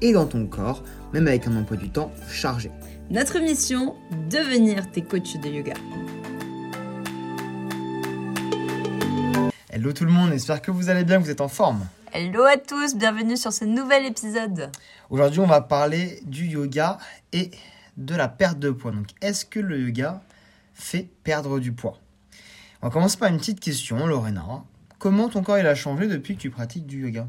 [0.00, 0.82] et dans ton corps,
[1.12, 2.70] même avec un emploi du temps chargé.
[3.10, 3.96] Notre mission,
[4.30, 5.74] devenir tes coachs de yoga.
[9.70, 11.86] Hello tout le monde, j'espère que vous allez bien, que vous êtes en forme.
[12.12, 14.70] Hello à tous, bienvenue sur ce nouvel épisode.
[15.10, 16.98] Aujourd'hui, on va parler du yoga
[17.32, 17.50] et
[17.96, 18.90] de la perte de poids.
[18.90, 20.22] Donc, est-ce que le yoga
[20.74, 21.98] fait perdre du poids?
[22.82, 24.64] On va commencer par une petite question, Lorena.
[24.98, 27.28] Comment ton corps il a changé depuis que tu pratiques du yoga?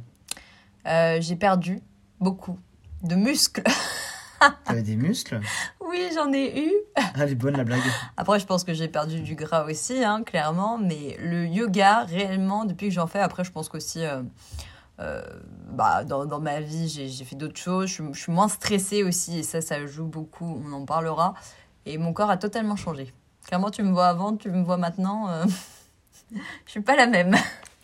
[0.87, 1.79] Euh, J'ai perdu
[2.21, 2.57] beaucoup
[3.03, 3.63] de muscles.
[4.65, 5.39] T'avais des muscles
[5.83, 6.71] oui, j'en ai eu.
[6.95, 7.81] Ah, Elle est bonne la blague.
[8.15, 10.77] Après, je pense que j'ai perdu du gras aussi, hein, clairement.
[10.77, 14.23] Mais le yoga, réellement, depuis que j'en fais, après, je pense qu'aussi, euh,
[15.01, 15.21] euh,
[15.69, 17.87] bah, dans, dans ma vie, j'ai fait d'autres choses.
[17.87, 20.63] Je, suis- je suis moins stressée aussi, et ça, ça joue beaucoup.
[20.65, 21.33] On en parlera.
[21.85, 23.13] Et mon corps a totalement changé.
[23.45, 25.27] Clairement, tu me vois avant, tu me vois maintenant.
[25.29, 25.43] euh,
[26.65, 27.35] je suis pas la même.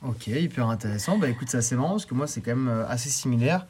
[0.02, 1.18] Ok, hyper intéressant.
[1.18, 3.66] Bah écoute, ça c'est marrant parce que moi c'est quand même euh, assez similaire.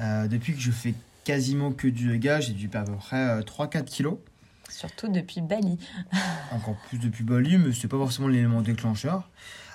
[0.00, 3.28] Euh, depuis que je fais quasiment que du yoga, j'ai dû perdre à peu près
[3.28, 4.18] euh, 3-4 kilos.
[4.68, 5.78] Surtout depuis Bali.
[6.52, 9.28] Encore plus depuis Bali, mais c'est pas forcément l'élément déclencheur.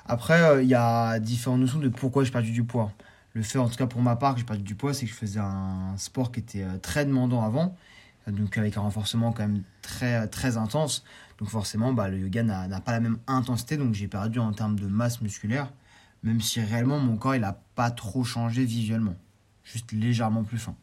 [0.07, 2.91] Après, euh, il y a différentes notions de pourquoi j'ai perdu du poids.
[3.33, 5.11] Le fait, en tout cas pour ma part, que j'ai perdu du poids, c'est que
[5.11, 7.75] je faisais un sport qui était euh, très demandant avant,
[8.27, 11.03] euh, donc avec un renforcement quand même très, très intense.
[11.39, 14.53] Donc forcément, bah, le yoga n'a n'a pas la même intensité, donc j'ai perdu en
[14.53, 15.71] termes de masse musculaire,
[16.23, 19.15] même si réellement mon corps il n'a pas trop changé visuellement,
[19.71, 20.75] juste légèrement plus fin.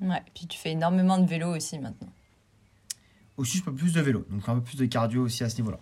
[0.00, 2.08] Ouais, puis tu fais énormément de vélo aussi maintenant.
[3.36, 5.56] Aussi, je fais plus de vélo, donc un peu plus de cardio aussi à ce
[5.56, 5.78] niveau-là.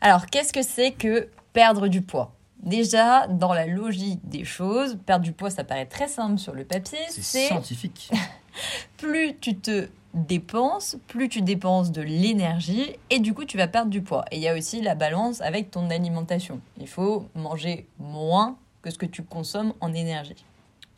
[0.00, 2.34] Alors, qu'est-ce que c'est que perdre du poids?
[2.62, 6.64] Déjà, dans la logique des choses, perdre du poids, ça paraît très simple sur le
[6.64, 6.98] papier.
[7.08, 8.10] C'est C'est scientifique.
[8.96, 13.90] plus tu te dépenses, plus tu dépenses de l'énergie et du coup, tu vas perdre
[13.90, 14.24] du poids.
[14.30, 16.60] Et il y a aussi la balance avec ton alimentation.
[16.78, 20.44] Il faut manger moins que ce que tu consommes en énergie.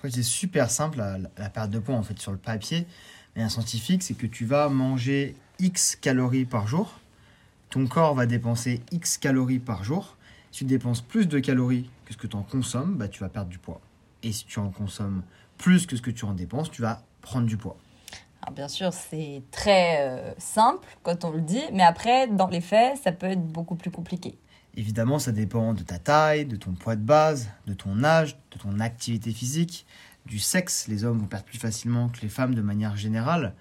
[0.02, 2.86] C'est super simple la, la perte de poids en fait sur le papier.
[3.34, 7.00] Mais un scientifique, c'est que tu vas manger X calories par jour.
[7.70, 10.16] Ton corps va dépenser X calories par jour.
[10.52, 13.28] Si tu dépenses plus de calories que ce que tu en consommes, bah, tu vas
[13.28, 13.80] perdre du poids.
[14.22, 15.22] Et si tu en consommes
[15.58, 17.76] plus que ce que tu en dépenses, tu vas prendre du poids.
[18.52, 22.96] Bien sûr, c'est très euh, simple quand on le dit, mais après, dans les faits,
[23.02, 24.38] ça peut être beaucoup plus compliqué.
[24.76, 28.58] Évidemment, ça dépend de ta taille, de ton poids de base, de ton âge, de
[28.58, 29.86] ton activité physique,
[30.26, 30.86] du sexe.
[30.88, 33.54] Les hommes vont perdre plus facilement que les femmes de manière générale.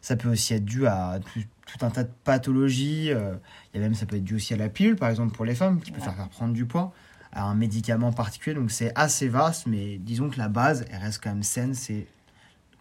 [0.00, 3.10] Ça peut aussi être dû à tout, tout un tas de pathologies.
[3.10, 3.34] euh,
[3.72, 5.44] Il y a même, ça peut être dû aussi à la pilule, par exemple, pour
[5.44, 6.04] les femmes, qui peut Ouais.
[6.04, 6.92] faire prendre du poids,
[7.32, 8.54] à un médicament particulier.
[8.54, 11.74] Donc c'est assez vaste, mais disons que la base, elle reste quand même saine.
[11.74, 12.06] C'est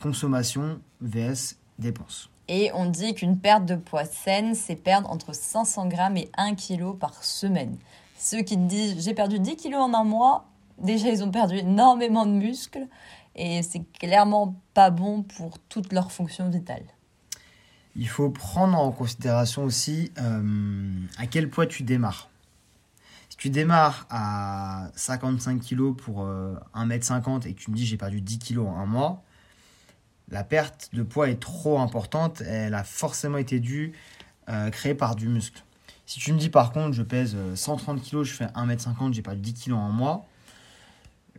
[0.01, 2.30] consommation vs dépense.
[2.47, 6.55] Et on dit qu'une perte de poids saine, c'est perdre entre 500 grammes et 1
[6.55, 7.77] kg par semaine.
[8.17, 10.45] Ceux qui te disent j'ai perdu 10 kilos en un mois,
[10.77, 12.87] déjà ils ont perdu énormément de muscles
[13.35, 16.85] et c'est clairement pas bon pour toutes leurs fonctions vitales.
[17.95, 22.29] Il faut prendre en considération aussi euh, à quel poids tu démarres.
[23.29, 27.97] Si tu démarres à 55 kg pour euh, 1m50 et que tu me dis j'ai
[27.97, 29.23] perdu 10 kg en un mois,
[30.31, 32.41] la perte de poids est trop importante.
[32.41, 33.93] Elle a forcément été due,
[34.49, 35.61] euh, créée par du muscle.
[36.05, 39.21] Si tu me dis par contre je pèse euh, 130 kg, je fais 1m50, j'ai
[39.21, 40.25] perdu 10 kg en mois,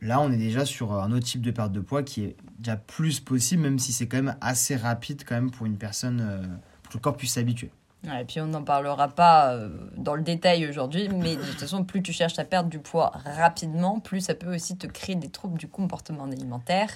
[0.00, 2.76] là on est déjà sur un autre type de perte de poids qui est déjà
[2.76, 6.42] plus possible, même si c'est quand même assez rapide quand même pour une personne, euh,
[6.82, 7.70] pour que le corps puisse s'habituer.
[8.04, 11.84] Et puis on n'en parlera pas euh, dans le détail aujourd'hui, mais de toute façon,
[11.84, 15.28] plus tu cherches à perdre du poids rapidement, plus ça peut aussi te créer des
[15.28, 16.90] troubles du comportement alimentaire.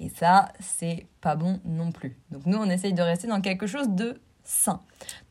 [0.00, 2.16] Et ça, c'est pas bon non plus.
[2.30, 4.80] Donc nous, on essaye de rester dans quelque chose de sain.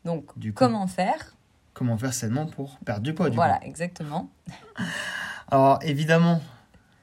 [0.04, 1.34] Donc Du coup, comment faire?
[1.74, 3.66] comment faire sainement pour perdre du poids du Voilà, coup?
[3.66, 4.30] exactement.
[5.50, 6.40] Alors évidemment,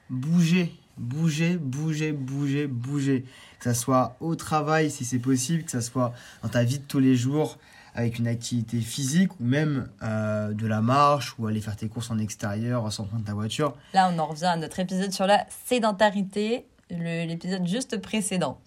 [0.09, 3.25] bouger, bouger, bouger, bouger, bouger.
[3.59, 6.13] Que ça soit au travail si c'est possible, que ça soit
[6.43, 7.57] dans ta vie de tous les jours
[7.95, 12.11] avec une activité physique ou même euh, de la marche ou aller faire tes courses
[12.11, 13.75] en extérieur sans prendre ta voiture.
[13.93, 18.59] Là, on en revient à notre épisode sur la sédentarité, l'épisode juste précédent.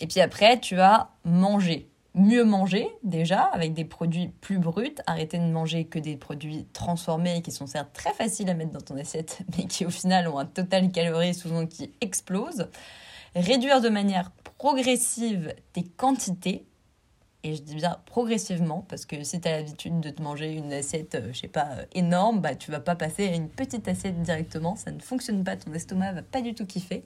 [0.00, 1.88] Et puis après, tu vas manger.
[2.16, 4.94] Mieux manger, déjà, avec des produits plus bruts.
[5.06, 8.80] Arrêter de manger que des produits transformés qui sont certes très faciles à mettre dans
[8.80, 12.68] ton assiette, mais qui au final ont un total calories souvent qui explose.
[13.34, 16.66] réduire de manière progressive tes quantités.
[17.46, 20.72] Et je dis bien progressivement, parce que si tu as l'habitude de te manger une
[20.72, 23.86] assiette, euh, je sais pas, euh, énorme, bah tu vas pas passer à une petite
[23.86, 27.04] assiette directement, ça ne fonctionne pas, ton estomac va pas du tout kiffer.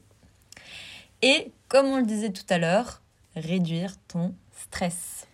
[1.23, 3.03] Et comme on le disait tout à l'heure,
[3.35, 5.27] réduire ton stress.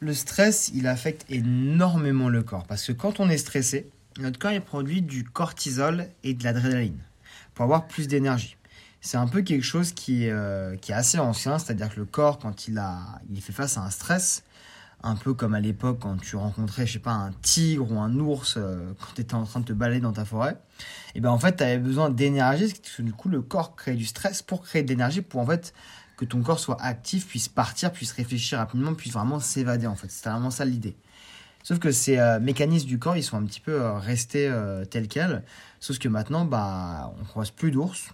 [0.00, 4.52] Le stress, il affecte énormément le corps, parce que quand on est stressé, notre corps
[4.52, 6.98] il produit du cortisol et de l'adrénaline
[7.54, 8.56] pour avoir plus d'énergie.
[9.00, 12.06] C'est un peu quelque chose qui, est, euh, qui est assez ancien, c'est-à-dire que le
[12.06, 14.42] corps, quand il, a, il fait face à un stress,
[15.02, 18.18] un peu comme à l'époque quand tu rencontrais, je sais pas, un tigre ou un
[18.18, 20.58] ours euh, quand tu étais en train de te balader dans ta forêt,
[21.14, 23.94] et ben en fait, tu avais besoin d'énergie, parce que du coup, le corps crée
[23.94, 25.72] du stress pour créer de l'énergie, pour en fait
[26.16, 30.10] que ton corps soit actif, puisse partir, puisse réfléchir rapidement, puisse vraiment s'évader en fait.
[30.10, 30.96] C'était vraiment ça l'idée.
[31.62, 34.52] Sauf que ces euh, mécanismes du corps, ils sont un petit peu restés
[34.90, 35.44] tels quels.
[35.78, 38.08] Sauf que maintenant, bah, on croise plus d'ours,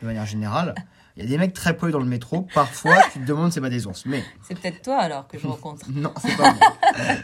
[0.00, 0.74] de manière générale.
[1.16, 2.46] Il y a des mecs très poilus dans le métro.
[2.54, 4.04] Parfois, tu te demandes c'est pas des ours.
[4.06, 5.86] Mais C'est peut-être toi alors que je rencontre.
[5.90, 6.60] non, c'est pas bon.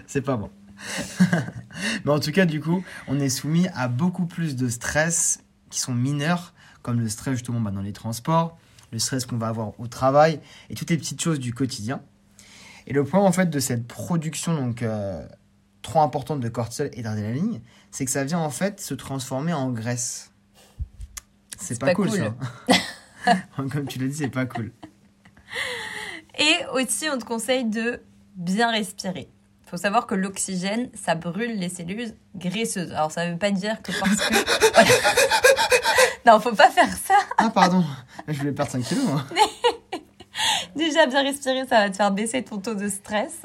[0.06, 0.50] c'est pas bon.
[2.04, 5.80] Mais en tout cas, du coup, on est soumis à beaucoup plus de stress qui
[5.80, 8.58] sont mineurs, comme le stress justement bah, dans les transports,
[8.92, 12.02] le stress qu'on va avoir au travail et toutes les petites choses du quotidien.
[12.86, 15.26] Et le point en fait de cette production donc euh,
[15.82, 19.70] trop importante de cortisol et d'adrénaline, c'est que ça vient en fait se transformer en
[19.70, 20.32] graisse.
[21.60, 22.32] C'est pas, pas cool, cool.
[23.24, 23.36] ça.
[23.56, 24.72] Comme tu l'as dit, c'est pas cool.
[26.38, 28.02] Et aussi, on te conseille de
[28.34, 29.28] bien respirer.
[29.66, 32.92] Il faut savoir que l'oxygène, ça brûle les cellules graisseuses.
[32.92, 34.72] Alors, ça ne veut pas dire que parce que...
[34.72, 34.90] Voilà.
[36.26, 37.14] non, faut pas faire ça.
[37.38, 37.84] Ah pardon,
[38.26, 39.04] je voulais perdre 5 kilos.
[39.04, 39.24] moi.
[40.74, 43.42] Déjà, bien respirer, ça va te faire baisser ton taux de stress.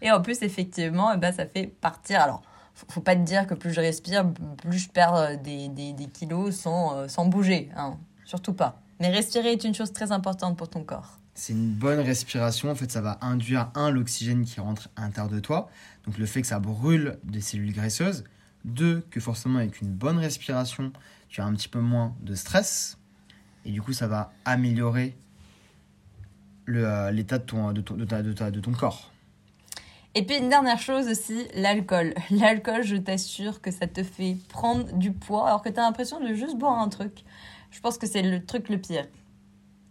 [0.00, 2.20] Et en plus, effectivement, eh ben, ça fait partir...
[2.20, 2.42] Alors,
[2.74, 4.24] faut, pas te dire que plus je respire,
[4.58, 7.70] plus je perds euh, des, des, des kilos sans, euh, sans bouger.
[7.76, 7.98] Hein.
[8.24, 8.80] Surtout pas.
[9.00, 11.18] Mais respirer est une chose très importante pour ton corps.
[11.34, 12.70] C'est une bonne respiration.
[12.70, 15.70] En fait, ça va induire, un, l'oxygène qui rentre à l'intérieur de toi.
[16.04, 18.24] Donc, le fait que ça brûle des cellules graisseuses.
[18.64, 20.92] Deux, que forcément, avec une bonne respiration,
[21.28, 22.98] tu as un petit peu moins de stress.
[23.64, 25.16] Et du coup, ça va améliorer
[26.68, 29.11] euh, l'état de ton, de, ton, de, ta- de de ton corps.
[30.14, 32.14] Et puis une dernière chose aussi, l'alcool.
[32.30, 36.20] L'alcool, je t'assure que ça te fait prendre du poids alors que tu as l'impression
[36.20, 37.24] de juste boire un truc.
[37.70, 39.06] Je pense que c'est le truc le pire.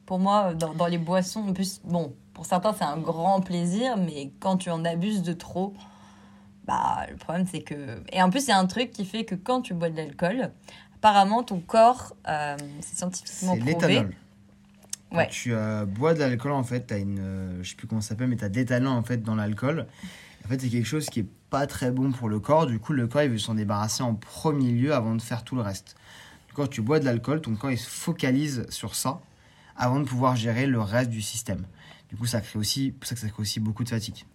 [0.05, 3.97] Pour moi, dans, dans les boissons, en plus, bon, pour certains c'est un grand plaisir,
[3.97, 5.73] mais quand tu en abuses de trop,
[6.65, 8.03] bah le problème c'est que...
[8.11, 9.97] Et en plus, il y a un truc qui fait que quand tu bois de
[9.97, 10.51] l'alcool,
[10.95, 14.05] apparemment ton corps, euh, c'est scientifiquement C'est prouvé.
[15.11, 15.27] Ouais.
[15.29, 17.19] tu euh, bois de l'alcool, en fait, tu as une.
[17.19, 19.35] euh, je sais plus comment ça s'appelle, mais tu as de l'éthanol en fait, dans
[19.35, 19.85] l'alcool.
[20.45, 22.65] En fait, c'est quelque chose qui est pas très bon pour le corps.
[22.65, 25.55] Du coup, le corps, il veut s'en débarrasser en premier lieu avant de faire tout
[25.55, 25.95] le reste.
[26.53, 29.21] Quand tu bois de l'alcool, ton corps, il se focalise sur ça
[29.77, 31.65] avant de pouvoir gérer le reste du système.
[32.09, 34.25] Du coup, ça crée aussi, pour ça que ça crée aussi beaucoup de fatigue.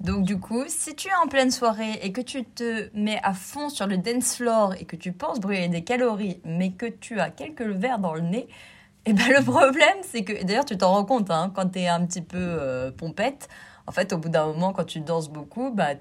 [0.00, 3.34] Donc du coup, si tu es en pleine soirée et que tu te mets à
[3.34, 7.20] fond sur le dance floor et que tu penses brûler des calories, mais que tu
[7.20, 8.48] as quelques verres dans le nez,
[9.06, 11.88] et ben le problème c'est que d'ailleurs tu t'en rends compte hein, quand tu es
[11.88, 13.48] un petit peu euh, pompette,
[13.86, 15.94] en fait au bout d'un moment quand tu danses beaucoup, bah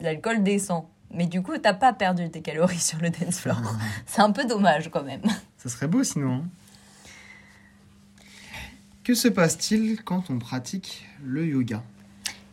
[0.00, 0.84] l'alcool descend.
[1.12, 3.60] Mais du coup, t'as pas perdu tes calories sur le dance floor.
[4.06, 5.22] C'est un peu dommage quand même.
[5.56, 6.34] Ça serait beau sinon.
[6.34, 6.44] hein.
[9.02, 11.82] Que se passe-t-il quand on pratique le yoga?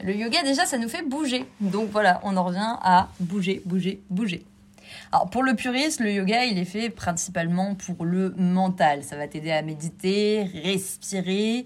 [0.04, 1.46] Le yoga, déjà, ça nous fait bouger.
[1.62, 4.44] Donc voilà, on en revient à bouger, bouger, bouger.
[5.12, 9.04] Alors pour le puriste, le yoga, il est fait principalement pour le mental.
[9.04, 11.66] Ça va t'aider à méditer, respirer,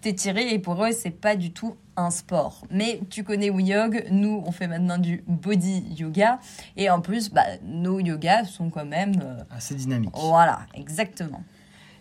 [0.00, 0.52] t'étirer.
[0.52, 2.64] Et pour eux, c'est pas du tout un sport.
[2.70, 6.38] Mais tu connais WeYog, nous, on fait maintenant du body yoga.
[6.76, 9.12] Et en plus, bah, nos yogas sont quand même...
[9.22, 10.10] euh, Assez dynamique.
[10.14, 11.42] voilà, exactement.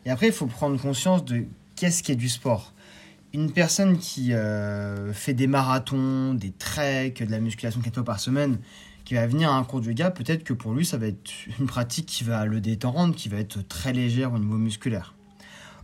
[0.05, 1.45] Et après, il faut prendre conscience de
[1.75, 2.73] qu'est-ce qui est du sport.
[3.37, 8.19] Une personne qui euh, fait des marathons, des treks, de la musculation quatre fois par
[8.19, 8.57] semaine,
[9.05, 11.31] qui va venir à un cours de yoga, peut-être que pour lui, ça va être
[11.59, 15.13] une pratique qui va le détendre, qui va être très légère au niveau musculaire.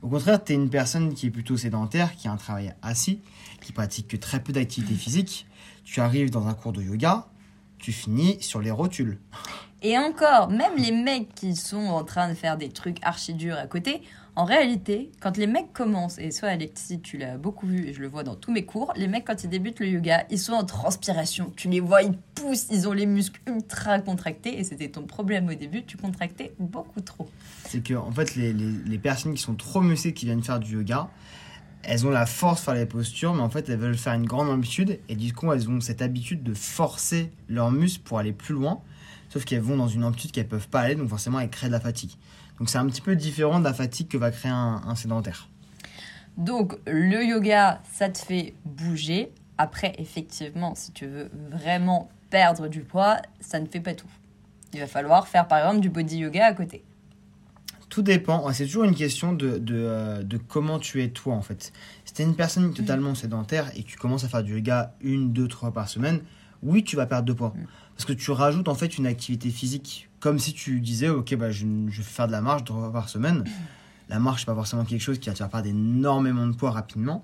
[0.01, 3.19] Au contraire, tu es une personne qui est plutôt sédentaire, qui a un travail assis,
[3.62, 5.45] qui pratique que très peu d'activité physique.
[5.83, 7.27] Tu arrives dans un cours de yoga,
[7.77, 9.19] tu finis sur les rotules.
[9.85, 13.57] Et encore, même les mecs qui sont en train de faire des trucs archi durs
[13.57, 14.01] à côté,
[14.37, 17.99] en réalité, quand les mecs commencent, et soit Alexis, tu l'as beaucoup vu et je
[17.99, 20.53] le vois dans tous mes cours, les mecs quand ils débutent le yoga, ils sont
[20.53, 21.51] en transpiration.
[21.57, 25.49] Tu les vois, ils poussent, ils ont les muscles ultra contractés et c'était ton problème
[25.49, 27.29] au début, tu contractais beaucoup trop.
[27.65, 31.09] c'est que en fait les, personnes qui sont trop musclées qui viennent faire du yoga
[31.83, 34.25] elles ont la force de faire les postures mais en fait elles veulent faire une
[34.25, 38.31] grande amplitude et du coup elles ont cette habitude de forcer leurs muscles pour aller
[38.31, 38.81] plus loin
[39.33, 41.71] sauf qu'elles vont dans une amplitude qu'elles peuvent pas aller donc forcément elles créent de
[41.73, 42.11] la fatigue
[42.59, 45.49] donc c'est un petit peu différent de la fatigue que va créer un, un sédentaire
[46.37, 49.31] Donc le yoga, ça te fait bouger.
[49.57, 54.09] Après, effectivement, si tu veux vraiment perdre du poids, ça ne fait pas tout.
[54.73, 56.83] Il va falloir faire par exemple du body yoga à côté.
[57.89, 58.51] Tout dépend.
[58.53, 61.71] C'est toujours une question de, de, euh, de, comment tu es toi en fait.
[62.05, 62.73] Si tu es une personne Mm.
[62.73, 66.21] totalement sédentaire et que tu commences à faire du yoga une, deux, trois par semaine,
[66.63, 67.53] oui, tu vas perdre de poids.
[67.55, 67.65] Mm.
[67.96, 70.10] Parce que tu rajoutes en fait une activité physique.
[70.20, 72.93] Comme si tu disais, ok, bah, je, je vais faire de la marche trois fois
[72.93, 73.43] par semaine.
[74.10, 76.72] La marche, c'est pas forcément quelque chose qui va te faire perdre énormément de poids
[76.72, 77.24] rapidement.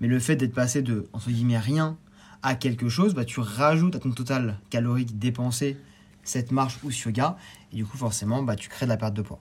[0.00, 1.96] Mais le fait d'être passé de, entre guillemets, rien
[2.42, 5.76] à quelque chose, bah, tu rajoutes à ton total calorique dépensé
[6.22, 7.36] cette marche ou ce yoga.
[7.72, 9.40] Et du coup, forcément, bah, tu crées de la perte de poids.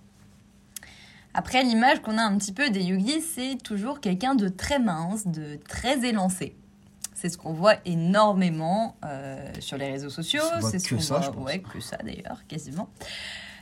[1.33, 5.27] Après, l'image qu'on a un petit peu des yogis, c'est toujours quelqu'un de très mince,
[5.27, 6.55] de très élancé.
[7.19, 10.41] C'est ce qu'on voit énormément euh, sur les réseaux sociaux.
[10.61, 11.45] C'est ce que qu'on voit, je pense.
[11.45, 12.87] ouais, que ça d'ailleurs, quasiment.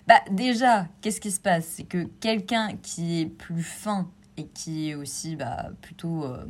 [0.05, 1.65] Bah déjà, qu'est-ce qui se passe?
[1.65, 6.45] C'est que quelqu'un qui est plus fin et qui est aussi bah, plutôt euh,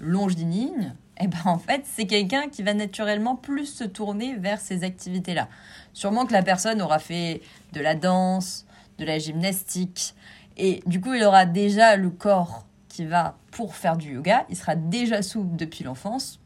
[0.00, 4.84] longiligne, eh ben en fait, c'est quelqu'un qui va naturellement plus se tourner vers ces
[4.84, 5.48] activités-là.
[5.94, 7.40] Sûrement que la personne aura fait
[7.72, 8.66] de la danse,
[8.98, 10.14] de la gymnastique,
[10.58, 14.44] et du coup, il aura déjà le corps qui va pour faire du yoga.
[14.50, 16.39] Il sera déjà souple depuis l'enfance.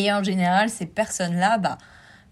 [0.00, 1.76] Et en général, ces personnes-là, bah,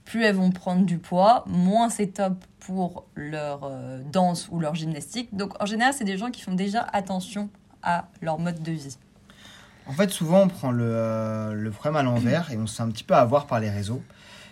[0.07, 4.75] plus elles vont prendre du poids, moins c'est top pour leur euh, danse ou leur
[4.75, 5.35] gymnastique.
[5.37, 7.51] Donc en général, c'est des gens qui font déjà attention
[7.83, 8.97] à leur mode de vie.
[9.87, 12.83] En fait, souvent, on prend le, euh, le problème à l'envers et on se fait
[12.83, 14.03] un petit peu avoir par les réseaux.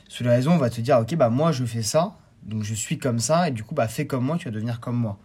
[0.09, 2.75] Sur les réseaux, on va te dire, ok, bah moi, je fais ça, donc je
[2.75, 5.19] suis comme ça, et du coup, bah fais comme moi, tu vas devenir comme moi.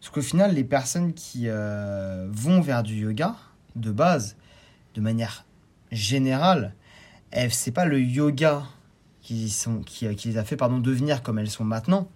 [0.00, 3.36] Parce qu'au final, les personnes qui euh, vont vers du yoga,
[3.76, 4.36] de base,
[4.94, 5.44] de manière
[5.92, 6.74] générale,
[7.50, 8.64] c'est pas le yoga
[9.20, 9.54] qui,
[9.86, 12.08] qui les a fait pardon, devenir comme elles sont maintenant,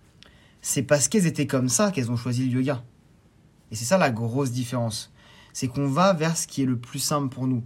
[0.60, 2.82] c'est parce qu'elles étaient comme ça qu'elles ont choisi le yoga.
[3.70, 5.12] Et c'est ça la grosse différence.
[5.52, 7.62] C'est qu'on va vers ce qui est le plus simple pour nous.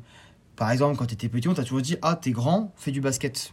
[0.56, 3.00] Par exemple, quand tu étais petit, on t'a toujours dit Ah, t'es grand, fais du
[3.00, 3.52] basket.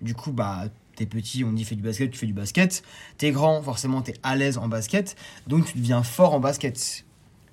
[0.00, 2.82] Du coup, bah, t'es petit, on dit fais du basket, tu fais du basket.
[3.18, 5.16] T'es grand, forcément, t'es à l'aise en basket,
[5.46, 7.05] donc tu deviens fort en basket.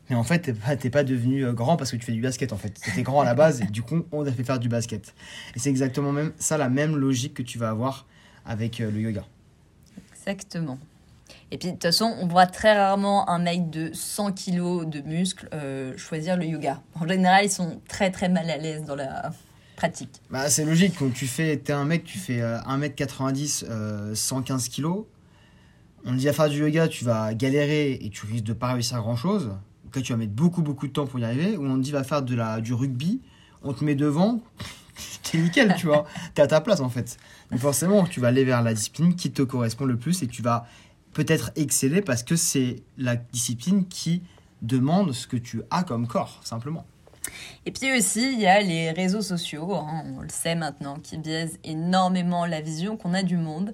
[0.09, 2.51] Mais en fait, t'es pas, pas devenu euh, grand parce que tu fais du basket,
[2.53, 2.71] en fait.
[2.71, 5.13] T'étais grand à la base et du coup, on t'a fait faire du basket.
[5.55, 8.05] Et c'est exactement même ça, la même logique que tu vas avoir
[8.45, 9.23] avec euh, le yoga.
[10.13, 10.77] Exactement.
[11.51, 15.01] Et puis, de toute façon, on voit très rarement un mec de 100 kilos de
[15.01, 16.81] muscles euh, choisir le yoga.
[16.95, 19.31] En général, ils sont très très mal à l'aise dans la
[19.75, 20.21] pratique.
[20.29, 24.69] Bah, c'est logique, quand tu fais, t'es un mec, tu fais euh, 1m90, euh, 115
[24.69, 25.03] kg,
[26.05, 28.73] on te dit à faire du yoga, tu vas galérer et tu risques de pas
[28.73, 29.15] réussir grand
[29.95, 31.57] là, tu vas mettre beaucoup beaucoup de temps pour y arriver.
[31.57, 33.21] Ou on te dit va faire de la, du rugby,
[33.63, 34.41] on te met devant,
[35.23, 36.05] t'es nickel, tu vois.
[36.33, 37.17] T'es à ta place en fait.
[37.51, 40.41] Donc forcément, tu vas aller vers la discipline qui te correspond le plus et tu
[40.41, 40.67] vas
[41.13, 44.23] peut-être exceller parce que c'est la discipline qui
[44.61, 46.85] demande ce que tu as comme corps, simplement.
[47.65, 51.17] Et puis aussi, il y a les réseaux sociaux, hein, on le sait maintenant, qui
[51.17, 53.73] biaisent énormément la vision qu'on a du monde.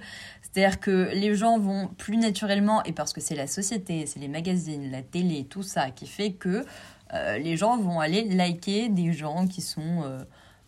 [0.51, 4.27] C'est-à-dire que les gens vont plus naturellement, et parce que c'est la société, c'est les
[4.27, 6.65] magazines, la télé, tout ça, qui fait que
[7.13, 10.19] euh, les gens vont aller liker des gens qui sont euh,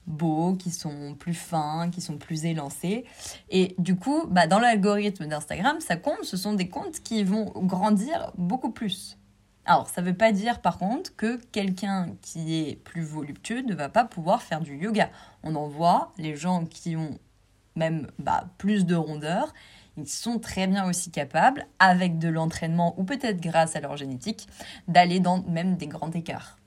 [0.08, 3.06] beaux, qui sont plus fins, qui sont plus élancés.
[3.50, 7.52] Et du coup, bah, dans l'algorithme d'Instagram, ça compte, ce sont des comptes qui vont
[7.56, 9.18] grandir beaucoup plus.
[9.66, 13.76] Alors, ça ne veut pas dire par contre que quelqu'un qui est plus voluptueux ne
[13.76, 15.10] va pas pouvoir faire du yoga.
[15.44, 17.20] On en voit, les gens qui ont
[17.76, 19.54] même bah, plus de rondeur,
[19.98, 24.48] ils sont très bien aussi capables, avec de l'entraînement ou peut-être grâce à leur génétique,
[24.88, 26.58] d'aller dans même des grands écarts.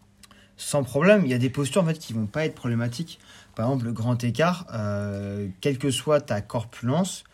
[0.56, 1.22] sans problème.
[1.24, 3.18] Il y a des postures en fait qui vont pas être problématiques.
[3.54, 7.24] Par exemple, le grand écart, euh, quelle que soit ta corpulence,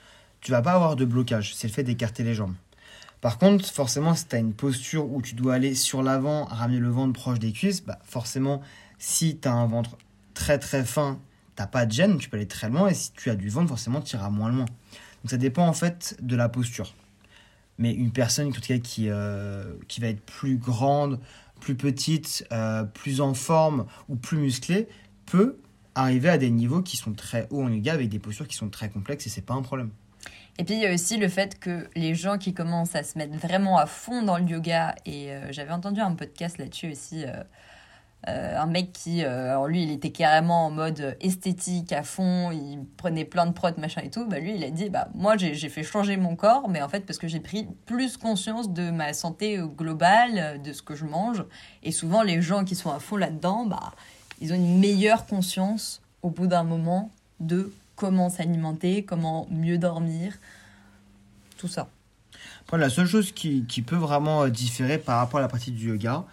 [0.40, 1.54] tu vas pas avoir de blocage.
[1.54, 2.54] C'est le fait d'écarter les jambes.
[3.20, 6.78] Par contre, forcément, si tu as une posture où tu dois aller sur l'avant, ramener
[6.78, 8.62] le ventre proche des cuisses, bah forcément,
[8.98, 9.98] si tu as un ventre
[10.32, 11.18] très très fin,
[11.60, 12.88] t'as pas de gêne, tu peux aller très loin.
[12.88, 14.64] Et si tu as du ventre, forcément, tu iras moins loin.
[14.64, 16.94] Donc ça dépend en fait de la posture.
[17.76, 21.20] Mais une personne, en tout cas, qui, euh, qui va être plus grande,
[21.60, 24.88] plus petite, euh, plus en forme ou plus musclée,
[25.26, 25.58] peut
[25.94, 28.70] arriver à des niveaux qui sont très hauts en yoga avec des postures qui sont
[28.70, 29.90] très complexes et c'est pas un problème.
[30.56, 33.18] Et puis il y a aussi le fait que les gens qui commencent à se
[33.18, 37.24] mettre vraiment à fond dans le yoga, et euh, j'avais entendu un podcast là-dessus aussi,
[38.28, 42.84] euh, un mec qui, euh, lui, il était carrément en mode esthétique à fond, il
[42.98, 44.26] prenait plein de prods, machin et tout.
[44.26, 47.06] Bah lui, il a dit, bah moi j'ai fait changer mon corps, mais en fait
[47.06, 51.06] parce que j'ai pris plus conscience de ma santé euh, globale, de ce que je
[51.06, 51.44] mange.
[51.82, 53.92] Et souvent les gens qui sont à fond là-dedans, bah
[54.42, 57.10] ils ont une meilleure conscience au bout d'un moment
[57.40, 60.34] de comment s'alimenter, comment mieux dormir,
[61.56, 61.88] tout ça.
[62.72, 66.24] La seule chose qui, qui peut vraiment différer par rapport à la pratique du yoga,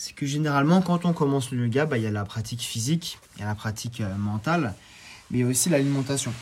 [0.00, 3.18] C'est que généralement, quand on commence le yoga, bah, il y a la pratique physique,
[3.34, 4.74] il y a la pratique euh, mentale,
[5.28, 6.32] mais il y a aussi l'alimentation.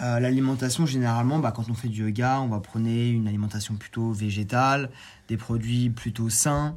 [0.00, 4.12] Euh, l'alimentation, généralement, bah, quand on fait du yoga, on va prendre une alimentation plutôt
[4.12, 4.88] végétale,
[5.28, 6.74] des produits plutôt sains.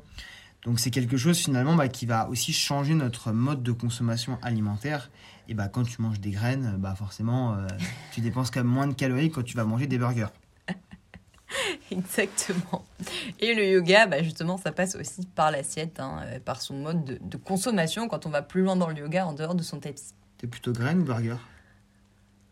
[0.64, 5.10] Donc c'est quelque chose finalement bah, qui va aussi changer notre mode de consommation alimentaire.
[5.48, 7.66] Et bah, quand tu manges des graines, bah, forcément, euh,
[8.12, 10.34] tu dépenses quand même moins de calories quand tu vas manger des burgers.
[11.92, 12.86] Exactement.
[13.40, 17.04] Et le yoga, bah justement, ça passe aussi par l'assiette, hein, euh, par son mode
[17.06, 19.80] de, de, consommation quand on va plus loin dans le yoga en dehors de son
[19.80, 20.14] tapis.
[20.38, 21.38] T'es plutôt graine ou burger?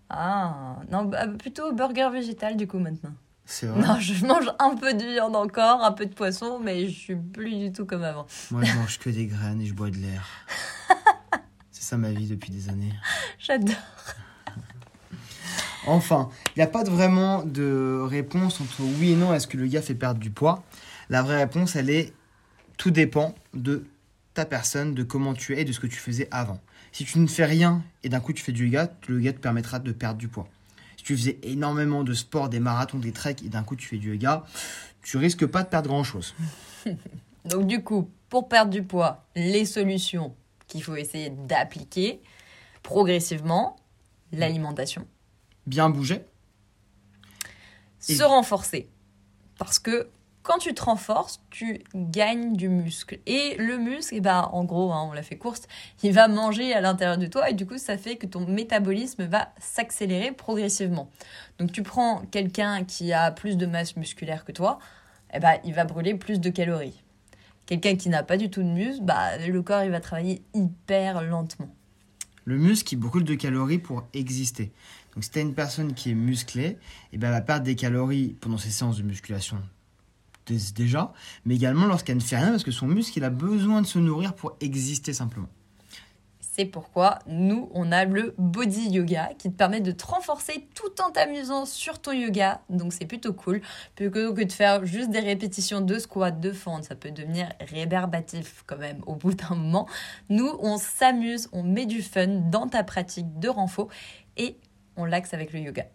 [0.10, 3.14] Ah, non, bah, plutôt burger végétal du coup maintenant.
[3.46, 3.82] C'est vrai?
[3.82, 7.16] Non, je mange un peu de viande encore, un peu de poisson, mais je suis
[7.16, 8.26] plus du tout comme avant.
[8.52, 10.26] Moi, je mange que des graines et je bois de l'air.
[11.72, 12.94] C'est ça ma vie depuis des années.
[13.40, 13.76] J'adore.
[15.86, 19.58] Enfin, il n'y a pas de vraiment de réponse entre oui et non, est-ce que
[19.58, 20.64] le yoga fait perdre du poids?
[21.10, 22.14] La vraie réponse, elle est
[22.78, 23.86] tout dépend de
[24.34, 26.60] ta personne, de comment tu es et de ce que tu faisais avant.
[26.92, 29.40] Si tu ne fais rien et d'un coup tu fais du yoga, le yoga te
[29.40, 30.48] permettra de perdre du poids.
[30.98, 33.98] Si tu faisais énormément de sport, des marathons, des treks et d'un coup tu fais
[33.98, 34.44] du yoga,
[35.02, 36.34] tu risques pas de perdre grand-chose.
[37.46, 40.36] Donc du coup, pour perdre du poids, les solutions
[40.68, 42.22] qu'il faut essayer d'appliquer
[42.82, 43.76] progressivement,
[44.32, 45.06] l'alimentation
[45.68, 46.26] bien bouger.
[48.00, 48.90] Se renforcer.
[49.58, 50.10] Parce que
[50.44, 53.20] quand tu te renforces, tu gagnes du muscle.
[53.26, 55.62] Et le muscle, eh ben, en gros, hein, on l'a fait course,
[56.04, 59.24] il va manger à l'intérieur de toi et du coup, ça fait que ton métabolisme
[59.24, 61.10] va s'accélérer progressivement.
[61.60, 64.80] Donc, tu prends quelqu'un qui a plus de masse musculaire que toi,
[65.34, 67.02] eh ben, il va brûler plus de calories.
[67.66, 71.24] Quelqu'un qui n'a pas du tout de muscle, bah, le corps, il va travailler hyper
[71.24, 71.74] lentement.
[72.44, 74.74] Le muscle, il brûle de calories pour exister.
[75.14, 76.78] Donc si tu as une personne qui est musclée,
[77.12, 79.58] eh ben, elle va perdre des calories pendant ses séances de musculation
[80.46, 81.14] déjà,
[81.46, 84.00] mais également lorsqu'elle ne fait rien parce que son muscle il a besoin de se
[84.00, 85.48] nourrir pour exister simplement.
[86.56, 91.02] C'est pourquoi nous, on a le body yoga qui te permet de te renforcer tout
[91.02, 92.62] en t'amusant sur ton yoga.
[92.70, 93.60] Donc c'est plutôt cool.
[93.96, 98.64] Plutôt que de faire juste des répétitions de squat, de fente, ça peut devenir réverbatif
[98.68, 99.88] quand même au bout d'un moment.
[100.30, 103.88] Nous, on s'amuse, on met du fun dans ta pratique de renfort
[104.38, 104.58] et
[104.98, 105.86] on l'axe avec le yoga.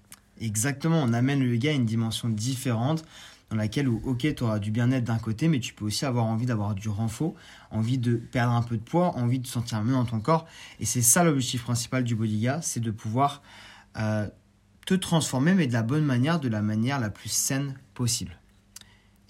[0.41, 3.05] Exactement, on amène le yoga à une dimension différente
[3.51, 6.45] dans laquelle, ok, tu auras du bien-être d'un côté, mais tu peux aussi avoir envie
[6.47, 7.35] d'avoir du renfort,
[7.71, 10.47] envie de perdre un peu de poids, envie de te sentir mieux dans ton corps.
[10.81, 13.43] Et c'est ça l'objectif principal du body yoga, c'est de pouvoir
[13.97, 14.29] euh,
[14.87, 18.39] te transformer, mais de la bonne manière, de la manière la plus saine possible.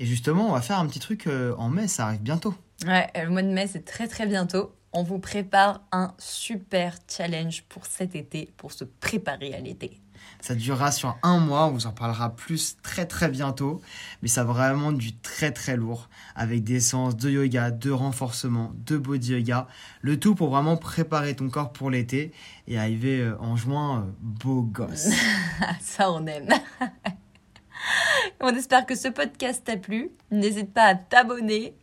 [0.00, 2.54] Et justement, on va faire un petit truc euh, en mai, ça arrive bientôt.
[2.86, 7.62] Ouais, le mois de mai, c'est très très bientôt on vous prépare un super challenge
[7.68, 10.00] pour cet été, pour se préparer à l'été.
[10.40, 13.80] Ça durera sur un mois, on vous en parlera plus très très bientôt,
[14.22, 18.72] mais ça va vraiment du très très lourd, avec des séances de yoga, de renforcement,
[18.74, 19.68] de body yoga,
[20.00, 22.32] le tout pour vraiment préparer ton corps pour l'été
[22.66, 25.10] et arriver euh, en juin euh, beau gosse.
[25.80, 26.48] ça on aime.
[28.40, 31.76] on espère que ce podcast t'a plu, n'hésite pas à t'abonner.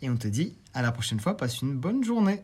[0.00, 2.42] Et on te dit à la prochaine fois, passe une bonne journée.